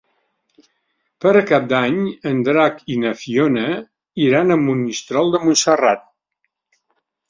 Per 1.25 1.33
Cap 1.51 1.67
d'Any 1.73 1.99
en 2.31 2.41
Drac 2.49 2.83
i 2.95 2.99
na 3.05 3.13
Fiona 3.21 3.69
iran 4.27 4.51
a 4.51 4.61
Monistrol 4.67 5.35
de 5.39 5.47
Montserrat. 5.49 6.15